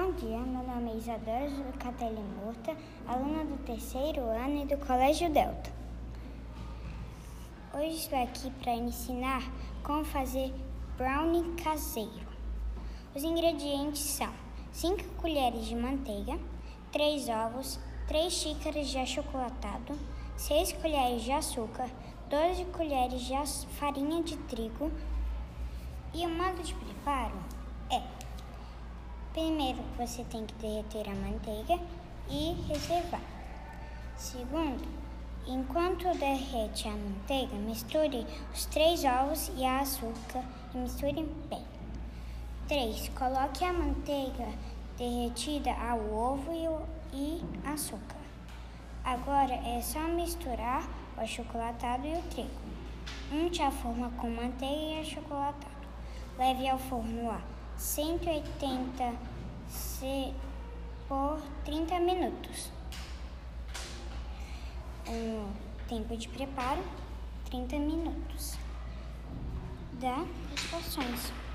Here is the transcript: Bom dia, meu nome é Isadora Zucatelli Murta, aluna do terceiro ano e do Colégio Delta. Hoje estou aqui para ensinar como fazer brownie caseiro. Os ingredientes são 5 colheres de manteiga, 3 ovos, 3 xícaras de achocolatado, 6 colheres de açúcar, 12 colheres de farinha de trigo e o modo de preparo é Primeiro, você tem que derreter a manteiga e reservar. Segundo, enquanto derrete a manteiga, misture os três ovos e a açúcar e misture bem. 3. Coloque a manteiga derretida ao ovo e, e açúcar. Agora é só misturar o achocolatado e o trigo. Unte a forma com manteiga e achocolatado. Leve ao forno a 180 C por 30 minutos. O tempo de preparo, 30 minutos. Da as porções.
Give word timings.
Bom 0.00 0.12
dia, 0.12 0.38
meu 0.38 0.62
nome 0.62 0.92
é 0.92 0.96
Isadora 0.96 1.50
Zucatelli 1.50 2.22
Murta, 2.22 2.76
aluna 3.04 3.44
do 3.44 3.58
terceiro 3.64 4.20
ano 4.20 4.62
e 4.62 4.64
do 4.64 4.76
Colégio 4.86 5.28
Delta. 5.28 5.72
Hoje 7.74 7.96
estou 7.96 8.22
aqui 8.22 8.48
para 8.62 8.74
ensinar 8.74 9.42
como 9.82 10.04
fazer 10.04 10.54
brownie 10.96 11.52
caseiro. 11.60 12.28
Os 13.12 13.24
ingredientes 13.24 14.00
são 14.00 14.32
5 14.70 15.02
colheres 15.16 15.66
de 15.66 15.74
manteiga, 15.74 16.38
3 16.92 17.28
ovos, 17.30 17.80
3 18.06 18.32
xícaras 18.32 18.86
de 18.86 18.98
achocolatado, 18.98 19.98
6 20.36 20.74
colheres 20.74 21.24
de 21.24 21.32
açúcar, 21.32 21.90
12 22.30 22.66
colheres 22.66 23.22
de 23.22 23.66
farinha 23.80 24.22
de 24.22 24.36
trigo 24.36 24.92
e 26.14 26.24
o 26.24 26.30
modo 26.30 26.62
de 26.62 26.72
preparo 26.72 27.34
é 27.90 28.27
Primeiro, 29.38 29.78
você 29.96 30.24
tem 30.24 30.44
que 30.44 30.54
derreter 30.54 31.08
a 31.08 31.14
manteiga 31.14 31.78
e 32.28 32.56
reservar. 32.66 33.22
Segundo, 34.16 34.84
enquanto 35.46 36.12
derrete 36.18 36.88
a 36.88 36.90
manteiga, 36.90 37.54
misture 37.54 38.26
os 38.52 38.66
três 38.66 39.04
ovos 39.04 39.52
e 39.56 39.64
a 39.64 39.78
açúcar 39.78 40.42
e 40.74 40.78
misture 40.78 41.24
bem. 41.48 41.64
3. 42.66 43.10
Coloque 43.10 43.64
a 43.64 43.72
manteiga 43.72 44.48
derretida 44.98 45.70
ao 45.70 46.00
ovo 46.00 46.52
e, 47.12 47.16
e 47.16 47.44
açúcar. 47.64 48.18
Agora 49.04 49.54
é 49.54 49.80
só 49.80 50.00
misturar 50.00 50.82
o 51.16 51.20
achocolatado 51.20 52.08
e 52.08 52.14
o 52.14 52.22
trigo. 52.22 52.50
Unte 53.32 53.62
a 53.62 53.70
forma 53.70 54.10
com 54.16 54.28
manteiga 54.30 54.96
e 54.96 55.00
achocolatado. 55.00 55.86
Leve 56.36 56.68
ao 56.68 56.78
forno 56.78 57.30
a 57.30 57.57
180 57.78 59.14
C 59.68 60.34
por 61.08 61.40
30 61.64 62.00
minutos. 62.00 62.70
O 65.06 65.48
tempo 65.88 66.16
de 66.16 66.28
preparo, 66.28 66.82
30 67.48 67.78
minutos. 67.78 68.58
Da 70.00 70.24
as 70.54 70.62
porções. 70.66 71.47